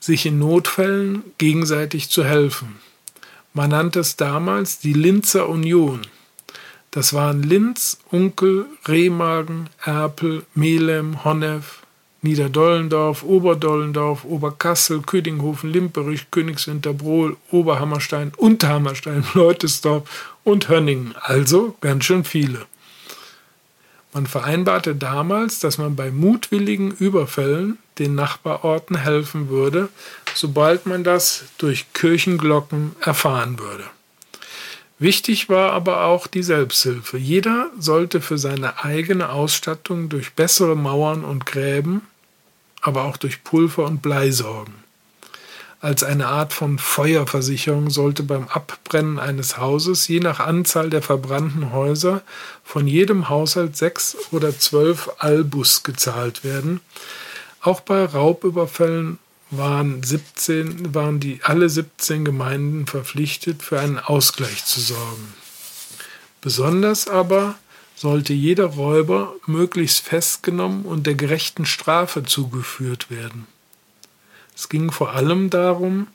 sich 0.00 0.26
in 0.26 0.40
Notfällen 0.40 1.22
gegenseitig 1.38 2.10
zu 2.10 2.24
helfen. 2.24 2.80
Man 3.54 3.70
nannte 3.70 4.00
es 4.00 4.16
damals 4.16 4.80
die 4.80 4.92
Linzer 4.92 5.48
Union. 5.48 6.00
Das 6.90 7.12
waren 7.12 7.44
Linz, 7.44 7.98
Unkel, 8.10 8.66
Remagen, 8.86 9.70
Erpel, 9.84 10.44
Melem, 10.56 11.22
Honnef, 11.22 11.82
Niederdollendorf, 12.22 13.22
Oberdollendorf, 13.22 14.24
Oberkassel, 14.24 15.00
Ködinghofen, 15.00 15.72
Limperich, 15.72 16.30
Königswinterbrohl, 16.30 17.36
Oberhammerstein, 17.50 18.32
Unterhammerstein, 18.36 19.24
Leutesdorf 19.34 20.36
und 20.44 20.68
Hönningen, 20.68 21.14
also 21.20 21.76
ganz 21.80 22.04
schön 22.04 22.24
viele. 22.24 22.66
Man 24.12 24.26
vereinbarte 24.26 24.96
damals, 24.96 25.60
dass 25.60 25.78
man 25.78 25.94
bei 25.94 26.10
mutwilligen 26.10 26.90
Überfällen 26.90 27.78
den 27.98 28.16
Nachbarorten 28.16 28.96
helfen 28.96 29.48
würde, 29.48 29.88
sobald 30.34 30.86
man 30.86 31.04
das 31.04 31.44
durch 31.58 31.92
Kirchenglocken 31.92 32.96
erfahren 33.00 33.58
würde. 33.58 33.84
Wichtig 35.00 35.48
war 35.48 35.72
aber 35.72 36.04
auch 36.04 36.26
die 36.26 36.42
Selbsthilfe. 36.42 37.16
Jeder 37.16 37.70
sollte 37.78 38.20
für 38.20 38.36
seine 38.36 38.84
eigene 38.84 39.30
Ausstattung 39.30 40.10
durch 40.10 40.34
bessere 40.34 40.76
Mauern 40.76 41.24
und 41.24 41.46
Gräben, 41.46 42.02
aber 42.82 43.04
auch 43.04 43.16
durch 43.16 43.42
Pulver 43.42 43.86
und 43.86 44.02
Blei 44.02 44.30
sorgen. 44.30 44.74
Als 45.80 46.04
eine 46.04 46.26
Art 46.26 46.52
von 46.52 46.78
Feuerversicherung 46.78 47.88
sollte 47.88 48.22
beim 48.22 48.48
Abbrennen 48.48 49.18
eines 49.18 49.56
Hauses 49.56 50.06
je 50.06 50.20
nach 50.20 50.38
Anzahl 50.38 50.90
der 50.90 51.00
verbrannten 51.00 51.72
Häuser 51.72 52.20
von 52.62 52.86
jedem 52.86 53.30
Haushalt 53.30 53.78
sechs 53.78 54.18
oder 54.32 54.58
zwölf 54.58 55.08
Albus 55.16 55.82
gezahlt 55.82 56.44
werden. 56.44 56.82
Auch 57.62 57.80
bei 57.80 58.04
Raubüberfällen 58.04 59.18
waren 59.50 60.02
17, 60.02 60.94
waren 60.94 61.20
die 61.20 61.40
alle 61.42 61.68
17 61.68 62.24
Gemeinden 62.24 62.86
verpflichtet, 62.86 63.62
für 63.62 63.80
einen 63.80 63.98
Ausgleich 63.98 64.64
zu 64.64 64.80
sorgen. 64.80 65.34
Besonders 66.40 67.08
aber 67.08 67.58
sollte 67.96 68.32
jeder 68.32 68.66
Räuber 68.66 69.34
möglichst 69.46 70.00
festgenommen 70.00 70.84
und 70.84 71.06
der 71.06 71.14
gerechten 71.14 71.66
Strafe 71.66 72.24
zugeführt 72.24 73.10
werden. 73.10 73.46
Es 74.56 74.68
ging 74.68 74.90
vor 74.90 75.12
allem 75.12 75.50
darum, 75.50 76.06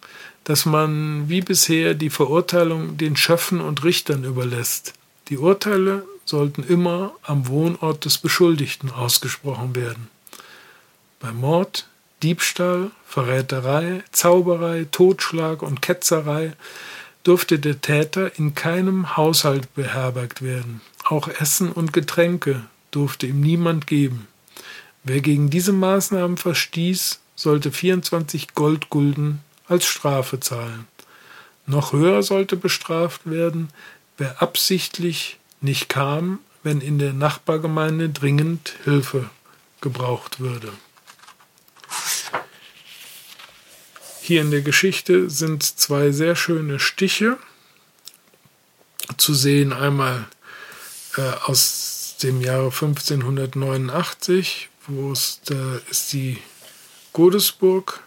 dass 0.43 0.65
man 0.65 1.29
wie 1.29 1.41
bisher 1.41 1.93
die 1.93 2.09
Verurteilung 2.09 2.97
den 2.97 3.15
Schöffen 3.15 3.61
und 3.61 3.83
Richtern 3.83 4.23
überlässt. 4.23 4.93
Die 5.29 5.37
Urteile 5.37 6.05
sollten 6.25 6.63
immer 6.63 7.13
am 7.23 7.47
Wohnort 7.47 8.05
des 8.05 8.17
Beschuldigten 8.17 8.91
ausgesprochen 8.91 9.75
werden. 9.75 10.07
Bei 11.19 11.31
Mord, 11.31 11.87
Diebstahl, 12.25 12.89
Verräterei, 13.05 14.03
Zauberei, 14.11 14.87
Totschlag 14.91 15.61
und 15.61 15.83
Ketzerei 15.83 16.53
durfte 17.23 17.59
der 17.59 17.81
Täter 17.81 18.35
in 18.39 18.55
keinem 18.55 19.15
Haushalt 19.15 19.71
beherbergt 19.75 20.41
werden. 20.41 20.81
Auch 21.03 21.27
Essen 21.27 21.71
und 21.71 21.93
Getränke 21.93 22.63
durfte 22.89 23.27
ihm 23.27 23.41
niemand 23.41 23.85
geben. 23.85 24.27
Wer 25.03 25.21
gegen 25.21 25.51
diese 25.51 25.71
Maßnahmen 25.71 26.37
verstieß, 26.37 27.19
sollte 27.35 27.71
24 27.71 28.55
Goldgulden 28.55 29.41
als 29.67 29.85
Strafe 29.85 30.39
zahlen. 30.39 30.87
Noch 31.67 31.93
höher 31.93 32.23
sollte 32.23 32.55
bestraft 32.55 33.29
werden, 33.29 33.69
wer 34.17 34.41
absichtlich 34.41 35.37
nicht 35.61 35.89
kam, 35.89 36.39
wenn 36.63 36.81
in 36.81 36.97
der 36.97 37.13
Nachbargemeinde 37.13 38.09
dringend 38.09 38.73
Hilfe 38.83 39.29
gebraucht 39.79 40.39
würde. 40.39 40.73
Hier 44.27 44.41
in 44.41 44.49
der 44.49 44.63
Geschichte 44.63 45.29
sind 45.29 45.61
zwei 45.61 46.09
sehr 46.09 46.35
schöne 46.35 46.79
Stiche 46.79 47.37
zu 49.17 49.35
sehen. 49.35 49.71
Einmal 49.71 50.25
äh, 51.15 51.21
aus 51.45 52.15
dem 52.23 52.41
Jahre 52.41 52.71
1589, 52.71 54.69
wo 54.87 55.11
es 55.11 55.41
da 55.45 55.79
ist 55.91 56.11
die 56.11 56.39
Godesburg 57.13 58.01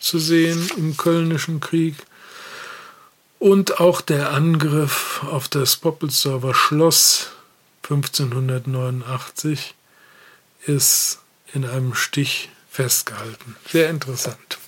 zu 0.00 0.18
sehen 0.18 0.68
im 0.76 0.96
Kölnischen 0.96 1.60
Krieg 1.60 1.94
und 3.38 3.78
auch 3.78 4.00
der 4.00 4.32
Angriff 4.32 5.22
auf 5.30 5.46
das 5.46 5.76
Poppelsdorfer 5.76 6.54
Schloss 6.54 7.28
1589 7.84 9.76
ist 10.66 11.20
in 11.52 11.64
einem 11.64 11.94
Stich 11.94 12.48
festgehalten. 12.68 13.54
Sehr 13.70 13.90
interessant. 13.90 14.58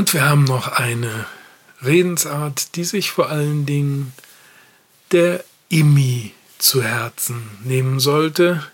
Und 0.00 0.14
wir 0.14 0.26
haben 0.26 0.44
noch 0.44 0.66
eine 0.66 1.26
Redensart, 1.82 2.74
die 2.74 2.84
sich 2.84 3.10
vor 3.10 3.28
allen 3.28 3.66
Dingen 3.66 4.14
der 5.12 5.44
Immi 5.68 6.32
zu 6.56 6.82
Herzen 6.82 7.42
nehmen 7.64 8.00
sollte, 8.00 8.66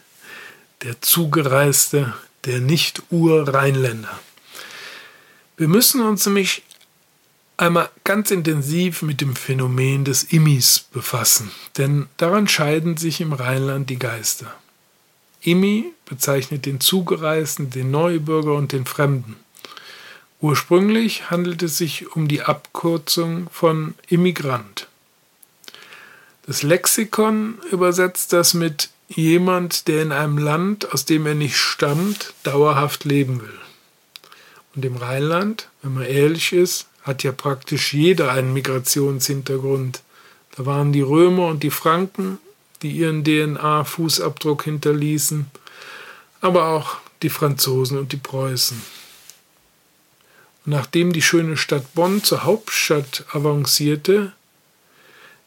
der 0.85 1.03
Zugereiste, 1.03 2.15
der 2.45 2.61
Nicht-Ur-Rheinländer. 2.61 4.21
Wir 5.57 5.67
müssen 5.67 6.01
uns 6.03 6.25
nämlich 6.27 6.63
einmal 7.57 7.91
ganz 8.05 8.31
intensiv 8.31 9.03
mit 9.03 9.21
dem 9.21 9.35
Phänomen 9.35 10.05
des 10.05 10.23
Immis 10.23 10.79
befassen, 10.93 11.51
denn 11.77 12.07
daran 12.19 12.47
scheiden 12.47 12.97
sich 12.99 13.21
im 13.21 13.33
Rheinland 13.33 13.91
die 13.91 13.99
Geister. 13.99 14.55
Immi 15.41 15.87
bezeichnet 16.05 16.67
den 16.67 16.79
Zugereisten, 16.79 17.71
den 17.71 17.91
Neubürger 17.91 18.55
und 18.55 18.71
den 18.71 18.87
Fremden. 18.87 19.35
Ursprünglich 20.47 21.29
handelt 21.29 21.65
es 21.65 21.77
sich 21.77 22.15
um 22.15 22.29
die 22.29 22.43
Abkürzung 22.43 23.49
von 23.51 23.97
Immigrant. 24.07 24.87
Das 26.47 26.63
Lexikon 26.63 27.59
übersetzt 27.73 28.33
das 28.33 28.55
mit 28.55 28.91
jemand, 29.09 29.89
der 29.89 30.03
in 30.03 30.13
einem 30.13 30.39
Land, 30.39 30.93
aus 30.93 31.05
dem 31.05 31.27
er 31.27 31.35
nicht 31.35 31.57
stammt, 31.57 32.33
dauerhaft 32.45 33.05
leben 33.05 33.41
will. 33.41 33.59
Und 34.77 34.85
im 34.85 34.97
Rheinland, 34.97 35.69
wenn 35.83 35.95
man 35.95 36.05
ehrlich 36.05 36.53
ist, 36.53 36.87
hat 37.03 37.25
ja 37.25 37.33
praktisch 37.33 37.93
jeder 37.93 38.31
einen 38.31 38.53
Migrationshintergrund. 38.53 40.01
Da 40.55 40.65
waren 40.65 40.93
die 40.93 41.03
Römer 41.03 41.49
und 41.49 41.65
die 41.65 41.73
Franken, 41.73 42.39
die 42.83 42.93
ihren 42.93 43.25
DNA-Fußabdruck 43.25 44.63
hinterließen, 44.63 45.47
aber 46.41 46.69
auch 46.69 46.99
die 47.23 47.31
Franzosen 47.31 47.99
und 47.99 48.13
die 48.13 48.19
Preußen. 48.19 48.81
Nachdem 50.69 51.13
die 51.13 51.23
schöne 51.23 51.57
Stadt 51.57 51.95
Bonn 51.95 52.25
zur 52.25 52.43
Hauptstadt 52.43 53.25
avancierte, 53.33 54.33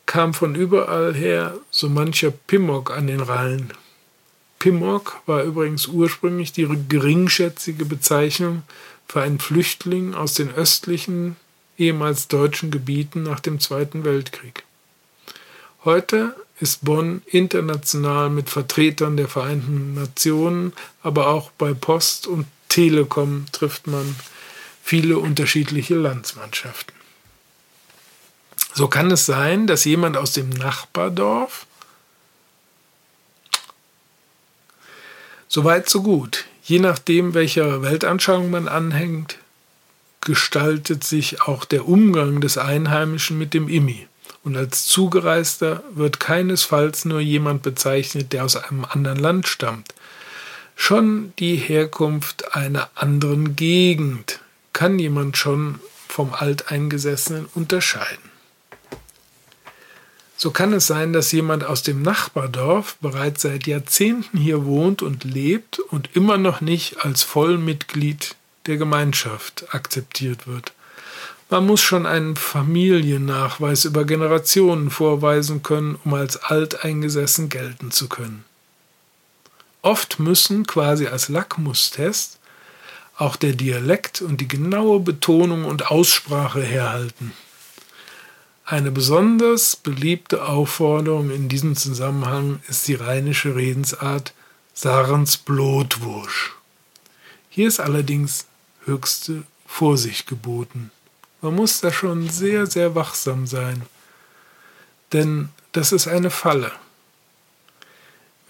kam 0.05 0.33
von 0.33 0.55
überall 0.55 1.13
her 1.13 1.57
so 1.69 1.89
mancher 1.89 2.31
Pimmock 2.31 2.89
an 2.91 3.07
den 3.07 3.19
Rhein. 3.19 3.71
Pimmock 4.59 5.21
war 5.25 5.43
übrigens 5.43 5.87
ursprünglich 5.87 6.53
die 6.53 6.67
geringschätzige 6.87 7.83
Bezeichnung 7.83 8.63
für 9.09 9.21
einen 9.21 9.39
Flüchtling 9.39 10.15
aus 10.15 10.35
den 10.35 10.53
östlichen, 10.53 11.35
ehemals 11.77 12.29
deutschen 12.29 12.71
Gebieten 12.71 13.23
nach 13.23 13.41
dem 13.41 13.59
Zweiten 13.59 14.05
Weltkrieg. 14.05 14.63
Heute 15.83 16.33
ist 16.61 16.85
Bonn 16.85 17.21
international 17.25 18.29
mit 18.29 18.49
Vertretern 18.49 19.17
der 19.17 19.27
Vereinten 19.27 19.95
Nationen, 19.95 20.71
aber 21.03 21.27
auch 21.27 21.51
bei 21.51 21.73
Post 21.73 22.25
und 22.25 22.47
Telekom 22.69 23.45
trifft 23.51 23.87
man 23.87 24.15
viele 24.89 25.19
unterschiedliche 25.19 25.93
Landsmannschaften. 25.93 26.95
So 28.73 28.87
kann 28.87 29.11
es 29.11 29.27
sein, 29.27 29.67
dass 29.67 29.85
jemand 29.85 30.17
aus 30.17 30.33
dem 30.33 30.49
Nachbardorf 30.49 31.67
Soweit, 35.47 35.89
so 35.89 36.01
gut. 36.01 36.45
Je 36.63 36.79
nachdem, 36.79 37.35
welcher 37.35 37.83
Weltanschauung 37.83 38.49
man 38.49 38.67
anhängt, 38.67 39.37
gestaltet 40.21 41.03
sich 41.03 41.43
auch 41.43 41.65
der 41.65 41.87
Umgang 41.87 42.41
des 42.41 42.57
Einheimischen 42.57 43.37
mit 43.37 43.53
dem 43.53 43.69
Immi. 43.69 44.07
Und 44.43 44.57
als 44.57 44.85
Zugereister 44.85 45.83
wird 45.91 46.19
keinesfalls 46.19 47.05
nur 47.05 47.19
jemand 47.19 47.61
bezeichnet, 47.61 48.33
der 48.33 48.43
aus 48.43 48.55
einem 48.55 48.85
anderen 48.85 49.19
Land 49.19 49.47
stammt. 49.47 49.93
Schon 50.75 51.33
die 51.37 51.57
Herkunft 51.57 52.55
einer 52.55 52.89
anderen 52.95 53.55
Gegend 53.55 54.39
kann 54.79 54.97
jemand 54.97 55.35
schon 55.35 55.81
vom 56.07 56.33
Alteingesessenen 56.33 57.49
unterscheiden. 57.53 58.31
So 60.37 60.51
kann 60.51 60.71
es 60.71 60.87
sein, 60.87 61.11
dass 61.11 61.33
jemand 61.33 61.65
aus 61.65 61.83
dem 61.83 62.01
Nachbardorf 62.01 62.95
bereits 63.01 63.41
seit 63.41 63.67
Jahrzehnten 63.67 64.37
hier 64.37 64.63
wohnt 64.63 65.01
und 65.01 65.25
lebt 65.25 65.79
und 65.79 66.15
immer 66.15 66.37
noch 66.37 66.61
nicht 66.61 67.03
als 67.03 67.23
Vollmitglied 67.23 68.37
der 68.67 68.77
Gemeinschaft 68.77 69.65
akzeptiert 69.75 70.47
wird. 70.47 70.71
Man 71.49 71.65
muss 71.65 71.81
schon 71.81 72.05
einen 72.05 72.37
Familiennachweis 72.37 73.83
über 73.83 74.05
Generationen 74.05 74.91
vorweisen 74.91 75.61
können, 75.61 75.99
um 76.05 76.13
als 76.13 76.37
alteingesessen 76.37 77.49
gelten 77.49 77.91
zu 77.91 78.07
können. 78.07 78.45
Oft 79.81 80.19
müssen 80.19 80.65
quasi 80.65 81.07
als 81.07 81.27
Lackmustest 81.27 82.38
auch 83.19 83.35
der 83.35 83.53
Dialekt 83.53 84.21
und 84.21 84.39
die 84.39 84.47
genaue 84.47 85.01
Betonung 85.01 85.65
und 85.65 85.91
Aussprache 85.91 86.61
herhalten. 86.61 87.33
Eine 88.65 88.91
besonders 88.91 89.75
beliebte 89.75 90.45
Aufforderung 90.45 91.29
in 91.29 91.49
diesem 91.49 91.75
Zusammenhang 91.75 92.61
ist 92.67 92.87
die 92.87 92.95
rheinische 92.95 93.55
Redensart 93.55 94.33
Sarens 94.73 95.35
Blutwursch. 95.35 96.53
Hier 97.49 97.67
ist 97.67 97.81
allerdings 97.81 98.45
höchste 98.85 99.43
Vorsicht 99.65 100.25
geboten. 100.27 100.91
Man 101.41 101.55
muss 101.55 101.81
da 101.81 101.91
schon 101.91 102.29
sehr, 102.29 102.67
sehr 102.67 102.95
wachsam 102.95 103.47
sein, 103.47 103.81
denn 105.11 105.49
das 105.73 105.91
ist 105.91 106.07
eine 106.07 106.29
Falle. 106.29 106.71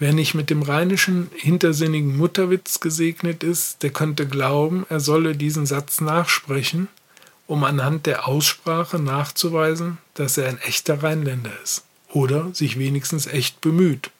Wer 0.00 0.14
nicht 0.14 0.32
mit 0.32 0.48
dem 0.48 0.62
rheinischen 0.62 1.30
hintersinnigen 1.34 2.16
Mutterwitz 2.16 2.80
gesegnet 2.80 3.44
ist, 3.44 3.82
der 3.82 3.90
könnte 3.90 4.26
glauben, 4.26 4.86
er 4.88 4.98
solle 4.98 5.36
diesen 5.36 5.66
Satz 5.66 6.00
nachsprechen, 6.00 6.88
um 7.46 7.64
anhand 7.64 8.06
der 8.06 8.26
Aussprache 8.26 8.98
nachzuweisen, 8.98 9.98
dass 10.14 10.38
er 10.38 10.48
ein 10.48 10.58
echter 10.62 11.02
Rheinländer 11.02 11.52
ist 11.62 11.84
oder 12.08 12.48
sich 12.54 12.78
wenigstens 12.78 13.26
echt 13.26 13.60
bemüht. 13.60 14.10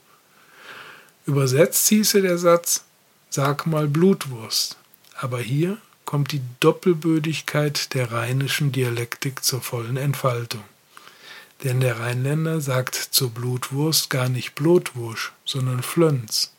Übersetzt 1.25 1.88
hieße 1.88 2.21
der 2.21 2.37
Satz, 2.37 2.85
sag 3.31 3.66
mal 3.66 3.88
Blutwurst. 3.88 4.77
Aber 5.16 5.40
hier 5.40 5.79
kommt 6.05 6.33
die 6.33 6.43
Doppelbödigkeit 6.61 7.95
der 7.95 8.12
rheinischen 8.12 8.71
Dialektik 8.71 9.43
zur 9.43 9.62
vollen 9.62 9.97
Entfaltung. 9.97 10.62
Denn 11.64 11.81
der 11.81 12.01
Rheinländer 12.01 12.61
sagt 12.61 12.94
zur 12.94 13.31
Blutwurst 13.31 14.09
gar 14.09 14.29
nicht 14.29 14.55
Blutwursch, 14.55 15.33
sondern 15.44 15.83
Flönz. 15.83 16.53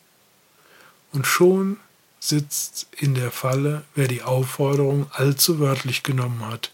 Und 1.12 1.26
schon 1.26 1.78
sitzt 2.20 2.86
in 2.96 3.14
der 3.14 3.32
Falle, 3.32 3.82
wer 3.94 4.06
die 4.06 4.22
Aufforderung 4.22 5.06
allzu 5.12 5.58
wörtlich 5.58 6.04
genommen 6.04 6.46
hat. 6.46 6.70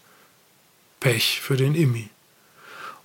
Pech 0.99 1.41
für 1.41 1.57
den 1.57 1.73
Immi. 1.73 2.09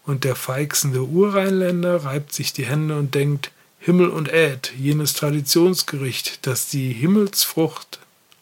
Und 0.05 0.25
der 0.25 0.37
feixende 0.37 1.03
Urrheinländer 1.03 2.05
reibt 2.05 2.35
sich 2.35 2.53
die 2.53 2.67
Hände 2.67 2.99
und 2.99 3.15
denkt, 3.15 3.51
Himmel 3.79 4.09
und 4.09 4.33
Äd, 4.33 4.73
jenes 4.77 5.15
Traditionsgericht, 5.15 6.47
das 6.47 6.69
die 6.69 6.93
Himmelsfrucht 6.93 7.99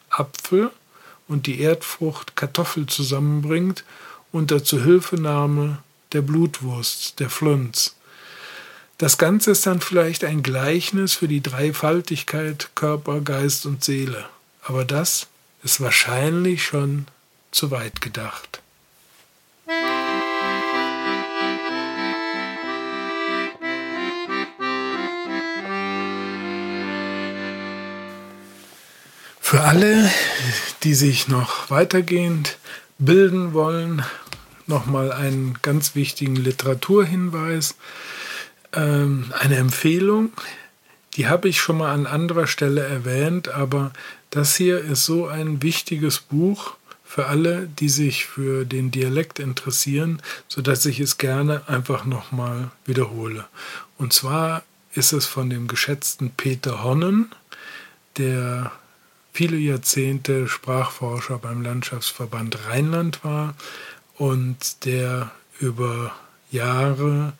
Apfel 0.09 0.71
und 1.27 1.47
die 1.47 1.59
Erdfrucht 1.59 2.35
Kartoffel 2.35 2.85
zusammenbringt 2.87 3.83
unter 4.31 4.63
Zuhilfenahme 4.63 5.82
der 6.13 6.21
Blutwurst, 6.21 7.19
der 7.19 7.29
Flunz. 7.29 7.95
Das 8.97 9.17
Ganze 9.17 9.51
ist 9.51 9.65
dann 9.65 9.81
vielleicht 9.81 10.23
ein 10.23 10.43
Gleichnis 10.43 11.13
für 11.13 11.27
die 11.27 11.41
Dreifaltigkeit 11.41 12.69
Körper, 12.75 13.21
Geist 13.21 13.65
und 13.65 13.83
Seele. 13.83 14.25
Aber 14.63 14.85
das 14.85 15.27
ist 15.63 15.81
wahrscheinlich 15.81 16.63
schon 16.63 17.07
zu 17.51 17.71
weit 17.71 18.01
gedacht. 18.01 18.61
Für 29.39 29.61
alle, 29.61 30.09
die 30.83 30.95
sich 30.95 31.27
noch 31.27 31.69
weitergehend 31.69 32.57
bilden 32.97 33.53
wollen, 33.53 34.03
nochmal 34.67 35.11
einen 35.11 35.57
ganz 35.61 35.95
wichtigen 35.95 36.35
Literaturhinweis, 36.35 37.75
ähm, 38.73 39.31
eine 39.39 39.57
Empfehlung, 39.57 40.31
die 41.15 41.27
habe 41.27 41.47
ich 41.47 41.59
schon 41.59 41.77
mal 41.77 41.93
an 41.93 42.07
anderer 42.07 42.47
Stelle 42.47 42.81
erwähnt, 42.81 43.49
aber 43.49 43.91
das 44.29 44.55
hier 44.55 44.79
ist 44.79 45.05
so 45.05 45.27
ein 45.27 45.61
wichtiges 45.61 46.19
Buch 46.19 46.75
für 47.05 47.27
alle, 47.27 47.67
die 47.67 47.89
sich 47.89 48.25
für 48.25 48.65
den 48.65 48.89
Dialekt 48.89 49.37
interessieren, 49.37 50.21
sodass 50.47 50.85
ich 50.85 50.99
es 50.99 51.19
gerne 51.19 51.61
einfach 51.67 52.05
nochmal 52.05 52.71
wiederhole. 52.85 53.45
Und 53.99 54.13
zwar 54.13 54.63
ist 54.95 55.13
es 55.13 55.27
von 55.27 55.49
dem 55.49 55.67
geschätzten 55.67 56.31
Peter 56.31 56.83
Honnen, 56.83 57.31
der 58.17 58.71
viele 59.31 59.57
Jahrzehnte 59.57 60.47
Sprachforscher 60.47 61.37
beim 61.37 61.61
Landschaftsverband 61.61 62.67
Rheinland 62.67 63.23
war 63.23 63.53
und 64.17 64.85
der 64.85 65.31
über 65.59 66.13
Jahre 66.51 67.33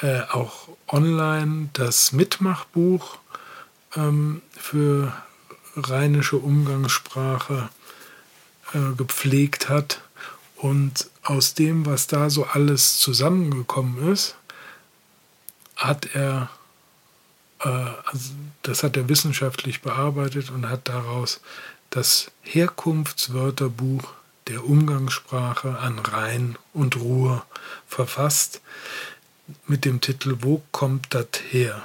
äh, 0.00 0.20
auch 0.30 0.68
online 0.86 1.70
das 1.72 2.12
Mitmachbuch 2.12 3.18
ähm, 3.96 4.42
für 4.52 5.12
rheinische 5.76 6.36
Umgangssprache 6.36 7.68
äh, 8.74 8.94
gepflegt 8.96 9.68
hat. 9.68 10.02
Und 10.56 11.08
aus 11.22 11.54
dem, 11.54 11.86
was 11.86 12.08
da 12.08 12.30
so 12.30 12.44
alles 12.44 12.98
zusammengekommen 12.98 14.12
ist, 14.12 14.36
hat 15.76 16.14
er 16.14 16.50
äh, 17.60 17.68
also 17.68 18.30
das 18.62 18.82
hat 18.82 18.96
er 18.96 19.08
wissenschaftlich 19.08 19.82
bearbeitet 19.82 20.50
und 20.50 20.68
hat 20.68 20.88
daraus 20.88 21.40
das 21.90 22.30
Herkunftswörterbuch 22.42 24.12
der 24.48 24.64
Umgangssprache 24.64 25.78
an 25.78 25.98
Rhein 25.98 26.56
und 26.72 26.96
Ruhr 26.96 27.44
verfasst 27.86 28.60
mit 29.66 29.84
dem 29.84 30.00
Titel 30.00 30.38
Wo 30.40 30.62
kommt 30.72 31.14
das 31.14 31.28
her? 31.50 31.82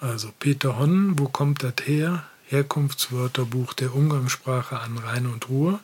Also 0.00 0.30
Peter 0.38 0.78
Honnen, 0.78 1.18
Wo 1.18 1.28
kommt 1.28 1.62
das 1.62 1.74
her? 1.84 2.24
Herkunftswörterbuch 2.46 3.72
der 3.72 3.94
Umgangssprache 3.94 4.78
an 4.78 4.98
Rhein 4.98 5.26
und 5.26 5.48
Ruhr 5.48 5.80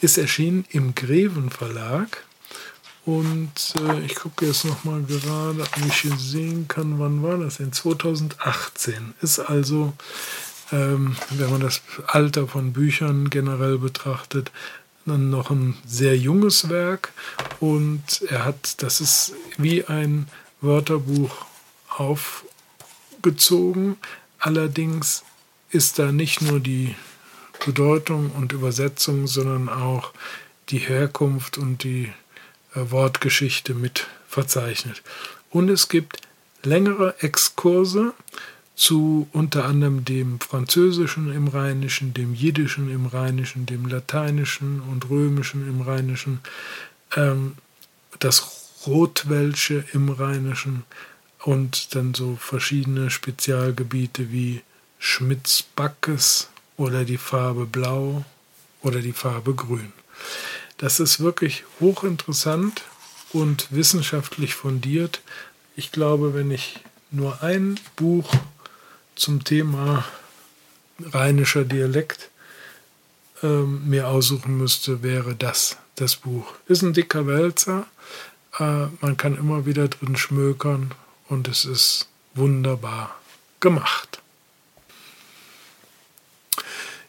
ist 0.00 0.18
erschienen 0.18 0.66
im 0.70 0.94
Greven 0.94 1.50
Verlag 1.50 2.24
und 3.04 3.74
äh, 3.80 4.00
ich 4.04 4.14
gucke 4.14 4.46
jetzt 4.46 4.64
nochmal 4.64 5.02
gerade, 5.02 5.62
ob 5.62 5.86
ich 5.86 5.94
hier 5.94 6.16
sehen 6.16 6.68
kann, 6.68 7.00
wann 7.00 7.22
war 7.22 7.36
das 7.38 7.56
denn? 7.56 7.72
2018. 7.72 9.14
Ist 9.20 9.40
also, 9.40 9.92
ähm, 10.70 11.16
wenn 11.30 11.50
man 11.50 11.60
das 11.60 11.80
Alter 12.06 12.46
von 12.46 12.72
Büchern 12.72 13.28
generell 13.28 13.78
betrachtet, 13.78 14.52
noch 15.04 15.50
ein 15.50 15.76
sehr 15.86 16.16
junges 16.16 16.68
Werk. 16.68 17.12
Und 17.60 18.22
er 18.28 18.44
hat, 18.44 18.82
das 18.82 19.00
ist 19.00 19.34
wie 19.58 19.84
ein 19.84 20.28
Wörterbuch 20.60 21.46
aufgezogen. 21.88 23.96
Allerdings 24.38 25.24
ist 25.70 25.98
da 25.98 26.12
nicht 26.12 26.42
nur 26.42 26.60
die 26.60 26.94
Bedeutung 27.64 28.30
und 28.32 28.52
Übersetzung, 28.52 29.26
sondern 29.26 29.68
auch 29.68 30.12
die 30.68 30.78
Herkunft 30.78 31.58
und 31.58 31.84
die 31.84 32.12
äh, 32.74 32.90
Wortgeschichte 32.90 33.74
mit 33.74 34.06
verzeichnet. 34.26 35.02
Und 35.50 35.68
es 35.68 35.88
gibt 35.88 36.22
längere 36.62 37.14
Exkurse 37.20 38.14
zu 38.74 39.28
unter 39.32 39.64
anderem 39.64 40.04
dem 40.04 40.40
Französischen 40.40 41.32
im 41.32 41.48
Rheinischen, 41.48 42.14
dem 42.14 42.34
Jiddischen 42.34 42.90
im 42.90 43.06
Rheinischen, 43.06 43.66
dem 43.66 43.86
Lateinischen 43.86 44.80
und 44.80 45.10
Römischen 45.10 45.68
im 45.68 45.82
Rheinischen, 45.82 46.40
ähm, 47.16 47.54
das 48.18 48.62
Rotwelsche 48.86 49.84
im 49.92 50.08
Rheinischen 50.08 50.84
und 51.40 51.94
dann 51.94 52.14
so 52.14 52.36
verschiedene 52.36 53.10
Spezialgebiete 53.10 54.32
wie 54.32 54.62
Schmitz-Backes 54.98 56.48
oder 56.76 57.04
die 57.04 57.18
Farbe 57.18 57.66
Blau 57.66 58.24
oder 58.82 59.00
die 59.00 59.12
Farbe 59.12 59.54
Grün. 59.54 59.92
Das 60.78 61.00
ist 61.00 61.20
wirklich 61.20 61.64
hochinteressant 61.80 62.82
und 63.32 63.68
wissenschaftlich 63.70 64.54
fundiert. 64.54 65.20
Ich 65.76 65.92
glaube, 65.92 66.34
wenn 66.34 66.50
ich 66.50 66.80
nur 67.10 67.42
ein 67.42 67.78
Buch 67.96 68.32
zum 69.14 69.44
Thema 69.44 70.04
rheinischer 71.12 71.64
Dialekt 71.64 72.30
äh, 73.42 73.46
mir 73.46 74.08
aussuchen 74.08 74.56
müsste, 74.56 75.02
wäre 75.02 75.34
das 75.34 75.76
das 75.96 76.16
Buch. 76.16 76.54
Ist 76.66 76.82
ein 76.82 76.92
dicker 76.92 77.26
Wälzer. 77.26 77.86
Äh, 78.58 78.86
man 79.00 79.16
kann 79.16 79.36
immer 79.36 79.66
wieder 79.66 79.88
drin 79.88 80.16
schmökern 80.16 80.92
und 81.28 81.48
es 81.48 81.64
ist 81.64 82.08
wunderbar 82.34 83.14
gemacht. 83.60 84.20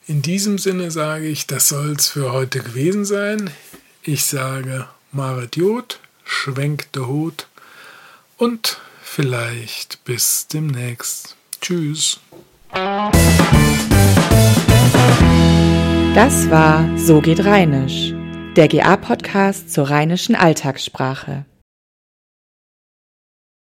In 0.06 0.22
diesem 0.22 0.58
Sinne 0.58 0.92
sage 0.92 1.28
ich, 1.28 1.48
das 1.48 1.70
soll 1.70 1.92
es 1.92 2.10
für 2.10 2.34
heute 2.34 2.60
gewesen 2.60 3.06
sein. 3.06 3.52
Ich 4.02 4.26
sage 4.26 4.88
Maret 5.12 5.56
Jod, 5.56 6.00
schwenkt 6.26 6.96
der 6.96 7.08
Hut 7.08 7.48
und 8.38 8.80
vielleicht 9.02 10.04
bis 10.04 10.48
demnächst. 10.48 11.38
Tschüss. 11.64 12.20
Das 16.14 16.50
war 16.50 16.98
So 16.98 17.22
geht 17.22 17.46
Rheinisch, 17.46 18.14
der 18.58 18.68
GA-Podcast 18.68 19.72
zur 19.72 19.90
rheinischen 19.90 20.36
Alltagssprache. 20.36 21.46